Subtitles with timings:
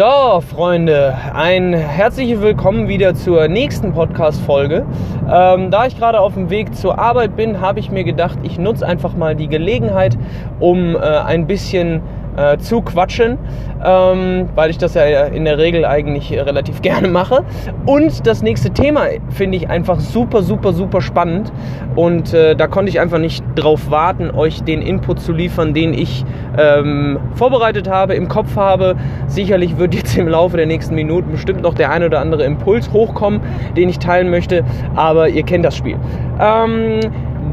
[0.00, 4.86] So, Freunde, ein herzliches Willkommen wieder zur nächsten Podcast-Folge.
[5.30, 8.58] Ähm, da ich gerade auf dem Weg zur Arbeit bin, habe ich mir gedacht, ich
[8.58, 10.16] nutze einfach mal die Gelegenheit,
[10.58, 12.00] um äh, ein bisschen
[12.36, 13.38] äh, zu quatschen,
[13.84, 17.44] ähm, weil ich das ja in der Regel eigentlich relativ gerne mache.
[17.86, 21.52] Und das nächste Thema finde ich einfach super, super, super spannend.
[21.96, 25.92] Und äh, da konnte ich einfach nicht drauf warten, euch den Input zu liefern, den
[25.92, 26.24] ich
[26.56, 28.96] ähm, vorbereitet habe, im Kopf habe.
[29.26, 32.92] Sicherlich wird jetzt im Laufe der nächsten Minuten bestimmt noch der ein oder andere Impuls
[32.92, 33.40] hochkommen,
[33.76, 34.64] den ich teilen möchte.
[34.94, 35.96] Aber ihr kennt das Spiel.
[36.40, 37.00] Ähm,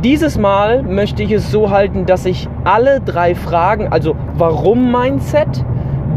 [0.08, 5.66] dieses Mal möchte ich es so halten, dass ich alle drei Fragen, also warum Mindset,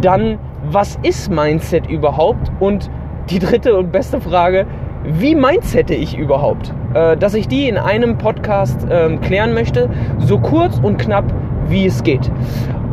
[0.00, 0.38] dann
[0.70, 2.88] was ist Mindset überhaupt und
[3.30, 4.66] die dritte und beste Frage,
[5.02, 6.72] wie mindsette ich überhaupt?
[6.94, 11.24] Äh, dass ich die in einem Podcast äh, klären möchte, so kurz und knapp
[11.66, 12.30] wie es geht.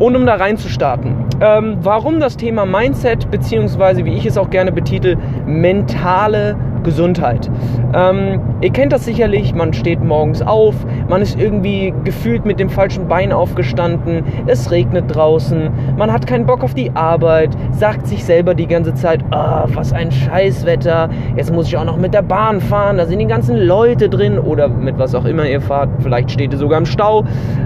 [0.00, 4.72] Und um da reinzustarten, ähm, warum das Thema Mindset, beziehungsweise wie ich es auch gerne
[4.72, 7.50] betitel, mentale Gesundheit.
[7.94, 10.74] Ähm, ihr kennt das sicherlich, man steht morgens auf,
[11.08, 16.46] man ist irgendwie gefühlt mit dem falschen Bein aufgestanden, es regnet draußen, man hat keinen
[16.46, 21.52] Bock auf die Arbeit, sagt sich selber die ganze Zeit, oh, was ein Scheißwetter, jetzt
[21.52, 24.68] muss ich auch noch mit der Bahn fahren, da sind die ganzen Leute drin oder
[24.68, 27.24] mit was auch immer ihr fahrt, vielleicht steht ihr sogar im Stau.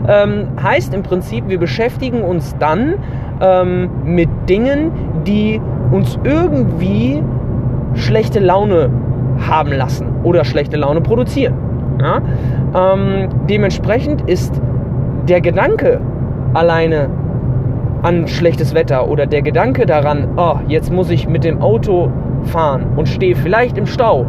[0.08, 2.94] Ähm, heißt im Prinzip, wir beschäftigen uns dann
[3.40, 4.92] ähm, mit Dingen,
[5.26, 7.22] die uns irgendwie
[7.94, 8.90] schlechte Laune
[9.48, 11.54] haben lassen oder schlechte Laune produzieren.
[12.00, 12.22] Ja?
[12.74, 14.60] Ähm, dementsprechend ist
[15.28, 16.00] der Gedanke
[16.54, 17.08] alleine
[18.02, 22.10] an schlechtes Wetter oder der Gedanke daran, oh, jetzt muss ich mit dem Auto
[22.44, 24.26] fahren und stehe vielleicht im Stau,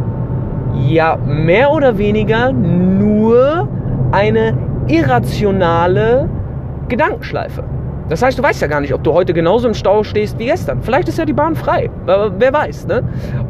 [0.88, 3.68] ja mehr oder weniger nur
[4.12, 4.56] eine
[4.86, 6.28] irrationale
[6.88, 7.64] Gedankenschleife.
[8.08, 10.46] Das heißt, du weißt ja gar nicht, ob du heute genauso im Stau stehst wie
[10.46, 10.82] gestern.
[10.82, 11.90] Vielleicht ist ja die Bahn frei.
[12.06, 13.02] Wer weiß, ne?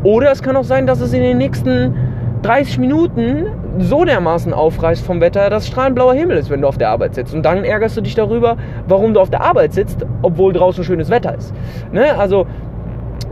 [0.02, 1.94] Oder es kann auch sein, dass es in den nächsten
[2.42, 3.46] 30 Minuten
[3.78, 7.14] so dermaßen aufreißt vom Wetter, dass strahlend blauer Himmel ist, wenn du auf der Arbeit
[7.14, 7.34] sitzt.
[7.34, 8.56] Und dann ärgerst du dich darüber,
[8.86, 11.54] warum du auf der Arbeit sitzt, obwohl draußen schönes Wetter ist.
[11.90, 12.16] Ne?
[12.18, 12.46] Also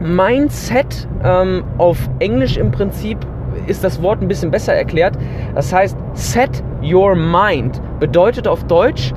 [0.00, 3.18] Mindset ähm, auf Englisch im Prinzip
[3.66, 5.16] ist das Wort ein bisschen besser erklärt.
[5.54, 9.12] Das heißt, set your mind bedeutet auf Deutsch,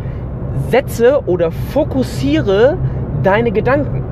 [0.69, 2.77] setze oder fokussiere
[3.23, 4.03] deine Gedanken.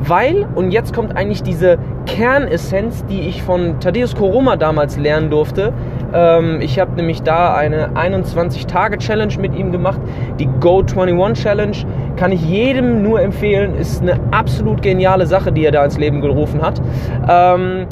[0.00, 1.76] Weil, und jetzt kommt eigentlich diese
[2.06, 5.72] Kernessenz, die ich von Thaddeus Koroma damals lernen durfte.
[6.14, 10.00] Ähm, ich habe nämlich da eine 21-Tage-Challenge mit ihm gemacht,
[10.38, 11.76] die Go 21 Challenge.
[12.16, 16.20] Kann ich jedem nur empfehlen, ist eine absolut geniale Sache, die er da ins Leben
[16.20, 16.80] gerufen hat.
[17.28, 17.86] Ähm,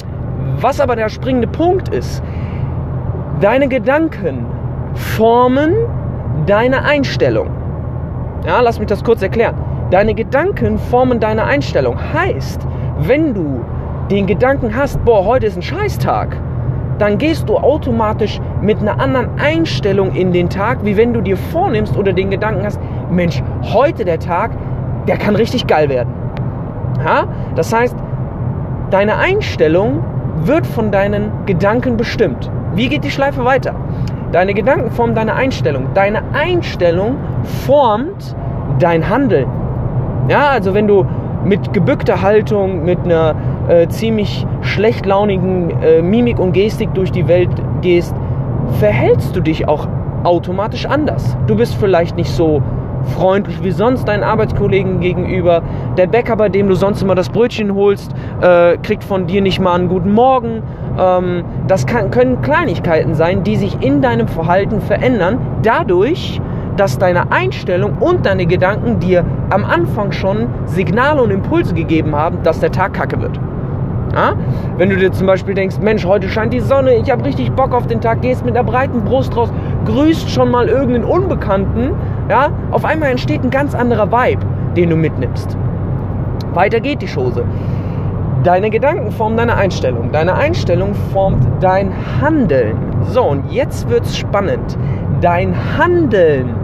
[0.61, 2.23] was aber der springende Punkt ist,
[3.41, 4.45] deine Gedanken
[4.95, 5.73] formen
[6.45, 7.56] deine Einstellung.
[8.45, 9.55] Ja, lass mich das kurz erklären.
[9.91, 11.97] Deine Gedanken formen deine Einstellung.
[12.13, 12.65] Heißt,
[12.99, 13.61] wenn du
[14.11, 16.37] den Gedanken hast, boah, heute ist ein Scheißtag,
[16.97, 21.37] dann gehst du automatisch mit einer anderen Einstellung in den Tag, wie wenn du dir
[21.37, 23.43] vornimmst oder den Gedanken hast, Mensch,
[23.73, 24.51] heute der Tag,
[25.07, 26.13] der kann richtig geil werden.
[27.03, 27.27] Ja?
[27.55, 27.95] Das heißt,
[28.89, 30.03] deine Einstellung
[30.43, 32.49] wird von deinen Gedanken bestimmt.
[32.73, 33.75] Wie geht die Schleife weiter?
[34.31, 35.87] Deine Gedanken formen deine Einstellung.
[35.93, 37.15] Deine Einstellung
[37.65, 38.35] formt
[38.79, 39.47] dein Handeln.
[40.29, 41.05] Ja, also wenn du
[41.45, 43.35] mit gebückter Haltung, mit einer
[43.69, 47.49] äh, ziemlich schlecht launigen äh, Mimik und Gestik durch die Welt
[47.81, 48.13] gehst,
[48.79, 49.87] verhältst du dich auch
[50.23, 51.37] automatisch anders.
[51.47, 52.61] Du bist vielleicht nicht so
[53.07, 55.61] freundlich wie sonst deinen Arbeitskollegen gegenüber.
[55.97, 59.59] Der Bäcker, bei dem du sonst immer das Brötchen holst, äh, kriegt von dir nicht
[59.59, 60.63] mal einen guten Morgen.
[60.99, 66.41] Ähm, das kann, können Kleinigkeiten sein, die sich in deinem Verhalten verändern, dadurch,
[66.75, 72.43] dass deine Einstellung und deine Gedanken dir am Anfang schon Signale und Impulse gegeben haben,
[72.43, 73.39] dass der Tag kacke wird.
[74.17, 74.33] Ja?
[74.77, 77.71] Wenn du dir zum Beispiel denkst, Mensch, heute scheint die Sonne, ich habe richtig Bock
[77.71, 79.53] auf den Tag, gehst mit einer breiten Brust raus,
[79.85, 81.91] grüßt schon mal irgendeinen Unbekannten,
[82.27, 84.43] ja, auf einmal entsteht ein ganz anderer Vibe,
[84.75, 85.55] den du mitnimmst.
[86.53, 87.43] Weiter geht die Chose.
[88.43, 90.11] Deine Gedanken formen deine Einstellung.
[90.11, 92.77] Deine Einstellung formt dein Handeln.
[93.03, 94.77] So, und jetzt wird's spannend.
[95.21, 96.55] Dein Handeln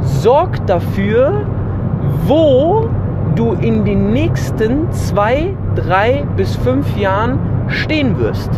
[0.00, 1.46] sorgt dafür,
[2.26, 2.88] wo
[3.36, 7.38] du in den nächsten zwei, drei bis fünf Jahren
[7.68, 8.50] stehen wirst.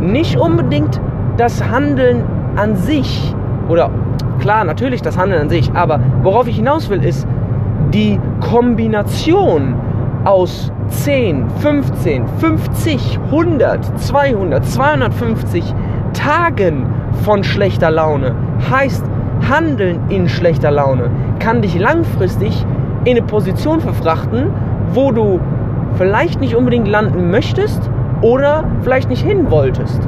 [0.00, 1.00] Nicht unbedingt
[1.36, 2.22] das Handeln
[2.56, 3.34] an sich
[3.68, 3.90] oder
[4.40, 7.26] klar, natürlich das Handeln an sich, aber worauf ich hinaus will, ist
[7.92, 9.74] die Kombination
[10.24, 15.74] aus 10, 15, 50, 100, 200, 250
[16.12, 16.86] Tagen
[17.24, 18.34] von schlechter Laune
[18.70, 19.04] heißt,
[19.48, 22.64] Handeln in schlechter Laune kann dich langfristig
[23.04, 24.50] in eine Position verfrachten,
[24.92, 25.40] wo du
[25.96, 27.90] vielleicht nicht unbedingt landen möchtest
[28.22, 30.00] oder vielleicht nicht hin wolltest.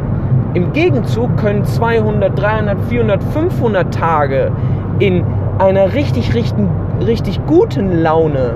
[0.55, 4.51] Im Gegenzug können 200, 300, 400, 500 Tage
[4.99, 5.25] in
[5.59, 6.67] einer richtig, richtig,
[7.07, 8.55] richtig guten Laune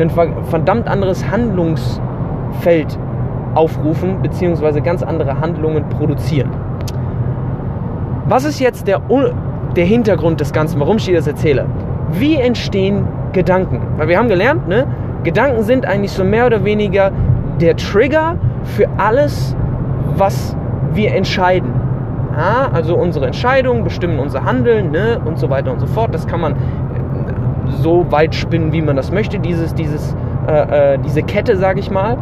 [0.00, 0.10] ein
[0.44, 2.98] verdammt anderes Handlungsfeld
[3.54, 6.50] aufrufen, beziehungsweise ganz andere Handlungen produzieren.
[8.26, 9.00] Was ist jetzt der,
[9.74, 11.66] der Hintergrund des Ganzen, warum ich dir das erzähle?
[12.12, 13.80] Wie entstehen Gedanken?
[13.96, 14.86] Weil wir haben gelernt, ne?
[15.24, 17.10] Gedanken sind eigentlich so mehr oder weniger
[17.60, 19.56] der Trigger für alles,
[20.16, 20.56] was
[20.92, 21.72] wir entscheiden.
[22.36, 26.14] Ja, also unsere Entscheidungen bestimmen unser Handeln ne, und so weiter und so fort.
[26.14, 26.56] Das kann man äh,
[27.82, 30.14] so weit spinnen, wie man das möchte, dieses, dieses,
[30.46, 32.16] äh, äh, diese Kette, sage ich mal.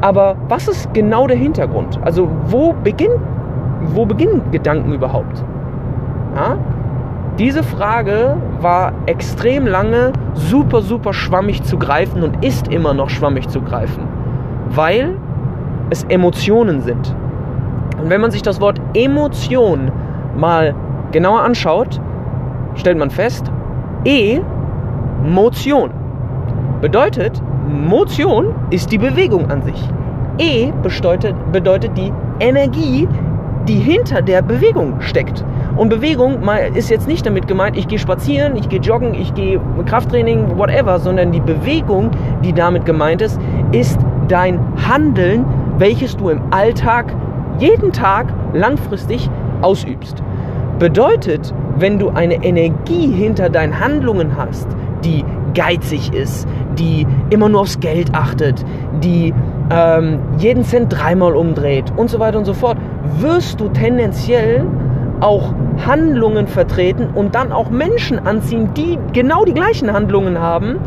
[0.00, 1.98] Aber was ist genau der Hintergrund?
[2.02, 3.18] Also wo beginnt,
[3.94, 5.44] wo beginnen Gedanken überhaupt?
[6.34, 6.56] Ja?
[7.40, 13.48] Diese Frage war extrem lange super, super schwammig zu greifen und ist immer noch schwammig
[13.48, 14.06] zu greifen,
[14.68, 15.16] weil
[15.88, 17.16] es Emotionen sind.
[17.98, 19.90] Und wenn man sich das Wort Emotion
[20.36, 20.74] mal
[21.12, 21.98] genauer anschaut,
[22.74, 23.50] stellt man fest,
[24.04, 24.42] E,
[25.24, 25.92] Motion.
[26.82, 29.82] Bedeutet, Motion ist die Bewegung an sich.
[30.36, 33.08] E bedeutet, bedeutet die Energie,
[33.66, 35.42] die hinter der Bewegung steckt.
[35.80, 39.58] Und Bewegung ist jetzt nicht damit gemeint, ich gehe spazieren, ich gehe joggen, ich gehe
[39.86, 42.10] Krafttraining, whatever, sondern die Bewegung,
[42.44, 43.40] die damit gemeint ist,
[43.72, 43.98] ist
[44.28, 45.46] dein Handeln,
[45.78, 47.14] welches du im Alltag
[47.58, 49.30] jeden Tag langfristig
[49.62, 50.22] ausübst.
[50.78, 54.68] Bedeutet, wenn du eine Energie hinter deinen Handlungen hast,
[55.02, 55.24] die
[55.54, 56.46] geizig ist,
[56.78, 58.66] die immer nur aufs Geld achtet,
[59.02, 59.32] die
[59.70, 62.76] ähm, jeden Cent dreimal umdreht und so weiter und so fort,
[63.18, 64.66] wirst du tendenziell
[65.20, 65.52] auch
[65.86, 70.78] Handlungen vertreten und dann auch Menschen anziehen, die genau die gleichen Handlungen haben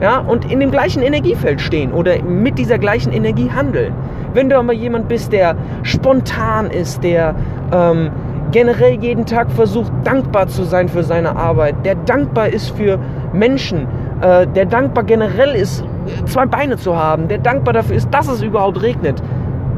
[0.00, 3.94] ja, und in dem gleichen Energiefeld stehen oder mit dieser gleichen Energie handeln.
[4.32, 7.34] Wenn du aber jemand bist, der spontan ist, der
[7.72, 8.10] ähm,
[8.50, 12.98] generell jeden Tag versucht, dankbar zu sein für seine Arbeit, der dankbar ist für
[13.32, 13.86] Menschen,
[14.20, 15.84] äh, der dankbar generell ist,
[16.26, 19.22] zwei Beine zu haben, der dankbar dafür ist, dass es überhaupt regnet,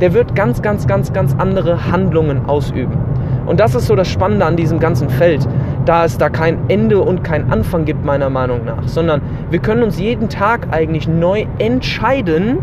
[0.00, 2.98] der wird ganz, ganz, ganz, ganz andere Handlungen ausüben.
[3.46, 5.46] Und das ist so das Spannende an diesem ganzen Feld,
[5.84, 9.20] da es da kein Ende und kein Anfang gibt, meiner Meinung nach, sondern
[9.50, 12.58] wir können uns jeden Tag eigentlich neu entscheiden,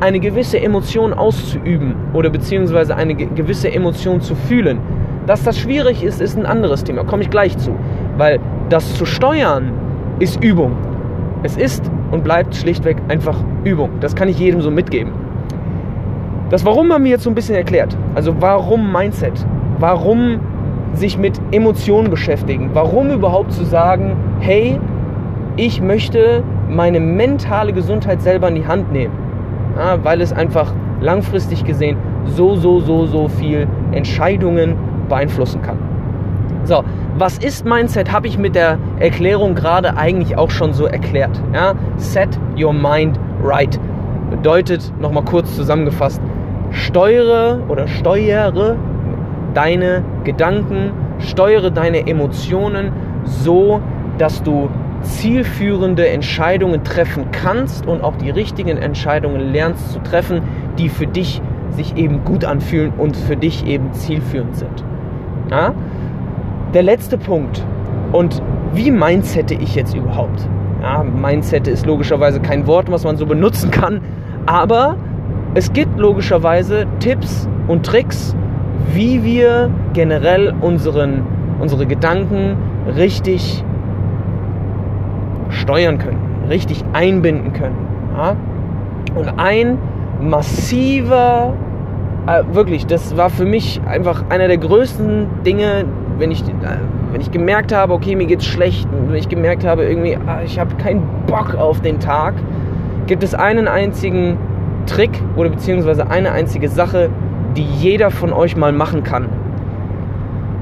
[0.00, 4.78] eine gewisse Emotion auszuüben oder beziehungsweise eine gewisse Emotion zu fühlen.
[5.26, 7.74] Dass das schwierig ist, ist ein anderes Thema, komme ich gleich zu.
[8.18, 9.72] Weil das zu steuern
[10.18, 10.76] ist Übung.
[11.42, 13.90] Es ist und bleibt schlichtweg einfach Übung.
[14.00, 15.12] Das kann ich jedem so mitgeben.
[16.50, 17.96] Das Warum haben wir jetzt so ein bisschen erklärt.
[18.14, 19.44] Also warum Mindset?
[19.78, 20.40] Warum
[20.94, 22.70] sich mit Emotionen beschäftigen?
[22.72, 24.78] Warum überhaupt zu sagen, hey,
[25.56, 29.14] ich möchte meine mentale Gesundheit selber in die Hand nehmen?
[29.76, 34.76] Ja, weil es einfach langfristig gesehen so, so, so, so viel Entscheidungen
[35.08, 35.78] beeinflussen kann.
[36.64, 36.82] So,
[37.18, 41.42] was ist Mindset, habe ich mit der Erklärung gerade eigentlich auch schon so erklärt.
[41.52, 41.74] Ja?
[41.96, 43.78] Set your mind right.
[44.30, 46.22] Bedeutet, nochmal kurz zusammengefasst,
[46.70, 48.76] steuere oder steuere
[49.54, 52.92] deine Gedanken, steuere deine Emotionen
[53.24, 53.80] so,
[54.18, 54.68] dass du
[55.02, 60.42] zielführende Entscheidungen treffen kannst und auch die richtigen Entscheidungen lernst zu treffen,
[60.78, 61.40] die für dich
[61.70, 64.84] sich eben gut anfühlen und für dich eben zielführend sind.
[65.50, 65.74] Ja?
[66.72, 67.64] Der letzte Punkt.
[68.12, 70.48] Und wie mindsette ich jetzt überhaupt?
[70.82, 74.02] Ja, Mindset ist logischerweise kein Wort, was man so benutzen kann,
[74.46, 74.96] aber
[75.54, 78.36] es gibt logischerweise Tipps und Tricks,
[78.92, 81.22] wie wir generell unseren,
[81.58, 82.56] unsere Gedanken
[82.96, 83.64] richtig
[85.48, 87.76] steuern können, richtig einbinden können.
[88.16, 88.36] Ja?
[89.14, 89.78] Und ein
[90.20, 91.54] massiver,
[92.26, 95.84] äh, wirklich, das war für mich einfach einer der größten Dinge,
[96.18, 96.78] wenn ich, äh,
[97.12, 100.58] wenn ich gemerkt habe, okay, mir geht's schlecht, wenn ich gemerkt habe, irgendwie, ah, ich
[100.58, 102.34] habe keinen Bock auf den Tag,
[103.06, 104.36] gibt es einen einzigen
[104.86, 107.10] Trick oder beziehungsweise eine einzige Sache,
[107.56, 109.28] die jeder von euch mal machen kann.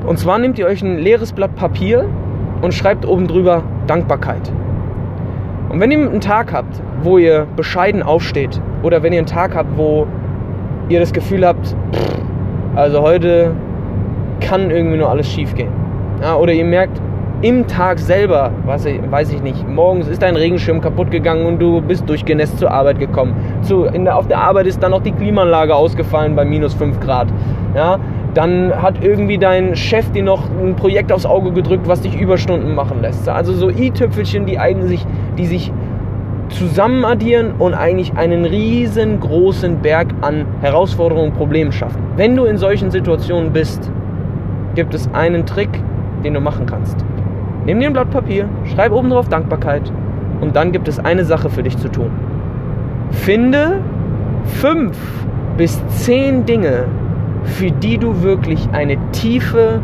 [0.06, 2.06] Und zwar nehmt ihr euch ein leeres Blatt Papier
[2.60, 4.52] und schreibt oben drüber Dankbarkeit.
[5.68, 9.54] Und wenn ihr einen Tag habt, wo ihr bescheiden aufsteht, oder wenn ihr einen Tag
[9.54, 10.06] habt, wo
[10.88, 11.74] ihr das Gefühl habt,
[12.74, 13.54] also heute
[14.40, 15.70] kann irgendwie nur alles schief gehen.
[16.20, 17.00] Ja, oder ihr merkt
[17.42, 21.58] im Tag selber, was ich, weiß ich nicht, morgens ist dein Regenschirm kaputt gegangen und
[21.58, 23.34] du bist durchgenässt zur Arbeit gekommen.
[23.62, 27.26] Zu, der, auf der Arbeit ist dann noch die Klimaanlage ausgefallen bei minus 5 Grad.
[27.74, 27.98] Ja,
[28.34, 32.74] dann hat irgendwie dein Chef dir noch ein Projekt aufs Auge gedrückt, was dich Überstunden
[32.76, 33.28] machen lässt.
[33.28, 35.04] Also so i-Tüpfelchen, die eigentlich,
[35.36, 35.72] die sich
[36.48, 42.02] zusammen addieren und eigentlich einen riesengroßen Berg an Herausforderungen und Problemen schaffen.
[42.16, 43.90] Wenn du in solchen Situationen bist,
[44.74, 45.70] gibt es einen Trick,
[46.24, 47.04] den du machen kannst.
[47.64, 49.92] Nimm dir ein Blatt Papier, schreib oben drauf Dankbarkeit
[50.40, 52.10] und dann gibt es eine Sache für dich zu tun.
[53.10, 53.80] Finde
[54.44, 54.98] fünf
[55.56, 56.84] bis zehn Dinge,
[57.44, 59.80] für die du wirklich eine tiefe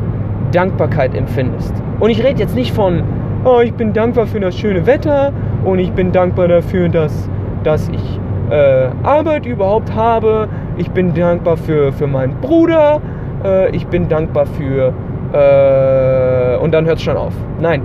[0.50, 1.73] Dankbarkeit empfindest.
[2.00, 3.02] Und ich rede jetzt nicht von,
[3.44, 5.32] oh, ich bin dankbar für das schöne Wetter
[5.64, 7.28] und ich bin dankbar dafür, dass,
[7.62, 8.20] dass ich
[8.50, 10.49] äh, Arbeit überhaupt habe.
[10.76, 13.00] Ich bin dankbar für, für meinen Bruder.
[13.44, 14.92] Äh, ich bin dankbar für...
[15.32, 17.35] Äh, und dann hört es schon auf.
[17.61, 17.82] Nein,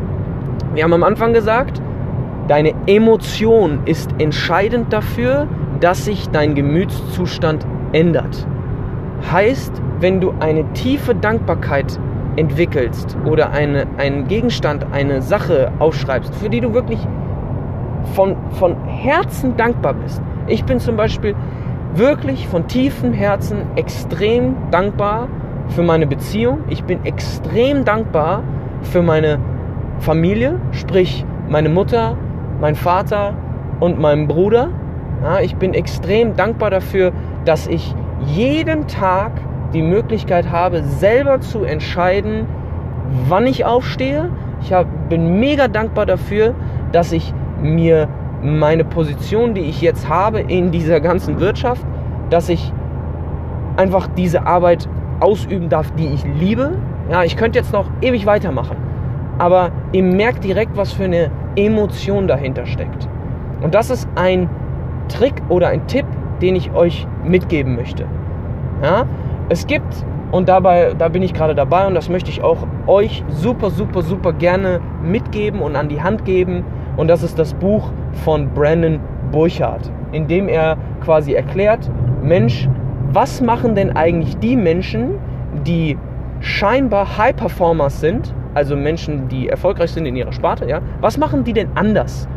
[0.73, 1.81] wir haben am Anfang gesagt,
[2.47, 5.47] deine Emotion ist entscheidend dafür,
[5.79, 8.47] dass sich dein Gemütszustand ändert.
[9.31, 11.99] Heißt, wenn du eine tiefe Dankbarkeit
[12.35, 16.99] entwickelst oder eine, einen Gegenstand, eine Sache aufschreibst, für die du wirklich
[18.15, 20.21] von, von Herzen dankbar bist.
[20.47, 21.35] Ich bin zum Beispiel
[21.95, 25.27] wirklich von tiefem Herzen extrem dankbar
[25.69, 26.59] für meine Beziehung.
[26.69, 28.43] Ich bin extrem dankbar
[28.81, 29.39] für meine
[29.99, 32.17] Familie, sprich meine Mutter,
[32.59, 33.33] mein Vater
[33.79, 34.69] und meinen Bruder.
[35.23, 37.11] Ja, ich bin extrem dankbar dafür,
[37.45, 39.31] dass ich jeden Tag
[39.73, 42.45] die Möglichkeit habe, selber zu entscheiden,
[43.27, 44.29] wann ich aufstehe.
[44.61, 46.53] Ich hab, bin mega dankbar dafür,
[46.91, 48.07] dass ich mir
[48.41, 51.85] meine Position, die ich jetzt habe in dieser ganzen Wirtschaft,
[52.29, 52.71] dass ich
[53.77, 54.87] einfach diese Arbeit
[55.19, 56.77] ausüben darf, die ich liebe.
[57.09, 58.77] Ja, ich könnte jetzt noch ewig weitermachen,
[59.37, 63.07] aber ihr merkt direkt, was für eine Emotion dahinter steckt.
[63.61, 64.49] Und das ist ein
[65.07, 66.05] Trick oder ein Tipp,
[66.41, 68.05] den ich euch mitgeben möchte.
[68.81, 69.05] Ja?
[69.49, 73.23] Es gibt, und dabei, da bin ich gerade dabei und das möchte ich auch euch
[73.29, 76.63] super, super, super gerne mitgeben und an die Hand geben.
[76.97, 77.91] Und das ist das Buch
[78.23, 78.99] von Brandon
[79.31, 81.89] Burchardt, in dem er quasi erklärt,
[82.21, 82.69] Mensch,
[83.13, 85.19] was machen denn eigentlich die Menschen,
[85.65, 85.97] die
[86.39, 91.43] scheinbar High Performers sind, also Menschen, die erfolgreich sind in ihrer Sparte, ja, was machen
[91.43, 92.27] die denn anders?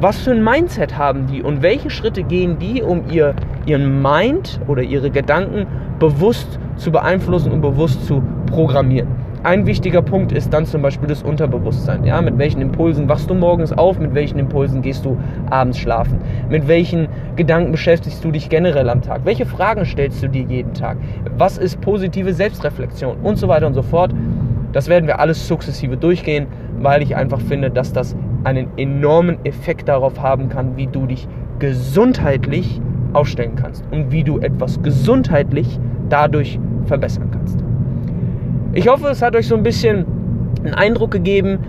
[0.00, 3.34] Was für ein Mindset haben die und welche Schritte gehen die, um ihr,
[3.66, 5.66] ihren Mind oder ihre Gedanken
[5.98, 9.23] bewusst zu beeinflussen und bewusst zu programmieren?
[9.44, 12.02] Ein wichtiger Punkt ist dann zum Beispiel das Unterbewusstsein.
[12.06, 15.18] Ja, mit welchen Impulsen wachst du morgens auf, mit welchen Impulsen gehst du
[15.50, 16.18] abends schlafen?
[16.48, 19.20] Mit welchen Gedanken beschäftigst du dich generell am Tag?
[19.26, 20.96] Welche Fragen stellst du dir jeden Tag?
[21.36, 23.18] Was ist positive Selbstreflexion?
[23.22, 24.14] Und so weiter und so fort.
[24.72, 26.46] Das werden wir alles sukzessive durchgehen,
[26.80, 31.28] weil ich einfach finde, dass das einen enormen Effekt darauf haben kann, wie du dich
[31.58, 32.80] gesundheitlich
[33.12, 37.33] aufstellen kannst und wie du etwas gesundheitlich dadurch verbessern kannst.
[38.76, 40.04] Ich hoffe, es hat euch so ein bisschen
[40.64, 41.60] einen Eindruck gegeben,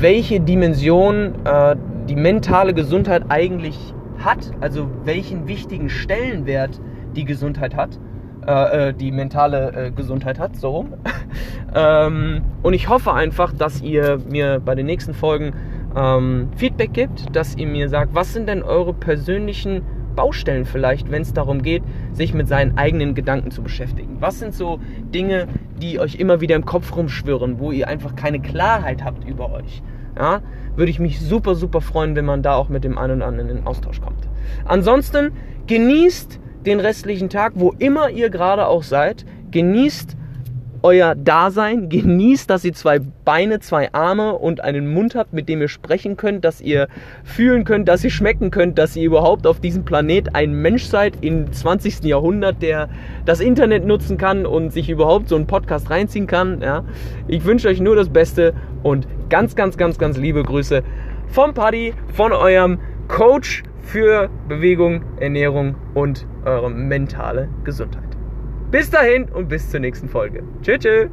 [0.00, 1.76] welche Dimension äh,
[2.08, 6.80] die mentale Gesundheit eigentlich hat, also welchen wichtigen Stellenwert
[7.14, 7.98] die Gesundheit hat,
[8.46, 10.94] äh, äh die mentale äh, Gesundheit hat, so rum.
[11.74, 15.52] ähm, und ich hoffe einfach, dass ihr mir bei den nächsten Folgen
[15.94, 19.82] ähm, Feedback gibt, dass ihr mir sagt, was sind denn eure persönlichen
[20.16, 21.82] Baustellen vielleicht, wenn es darum geht,
[22.12, 24.16] sich mit seinen eigenen Gedanken zu beschäftigen?
[24.20, 24.80] Was sind so
[25.14, 25.46] Dinge,
[25.80, 29.82] die euch immer wieder im Kopf rumschwirren, wo ihr einfach keine Klarheit habt über euch?
[30.16, 30.40] Ja,
[30.76, 33.50] würde ich mich super, super freuen, wenn man da auch mit dem einen oder anderen
[33.50, 34.28] in Austausch kommt.
[34.64, 35.32] Ansonsten
[35.66, 39.26] genießt den restlichen Tag, wo immer ihr gerade auch seid.
[39.50, 40.16] Genießt
[40.86, 45.60] euer Dasein, genießt, dass ihr zwei Beine, zwei Arme und einen Mund habt, mit dem
[45.60, 46.86] ihr sprechen könnt, dass ihr
[47.24, 51.24] fühlen könnt, dass ihr schmecken könnt, dass ihr überhaupt auf diesem Planet ein Mensch seid
[51.24, 52.04] im 20.
[52.04, 52.88] Jahrhundert, der
[53.24, 56.60] das Internet nutzen kann und sich überhaupt so einen Podcast reinziehen kann.
[56.62, 56.84] Ja.
[57.26, 60.84] Ich wünsche euch nur das Beste und ganz, ganz, ganz, ganz liebe Grüße
[61.26, 62.78] vom Paddy, von eurem
[63.08, 68.05] Coach für Bewegung, Ernährung und eure mentale Gesundheit.
[68.70, 70.42] Bis dahin und bis zur nächsten Folge.
[70.62, 70.78] Tschüss.
[70.80, 71.10] tschüss.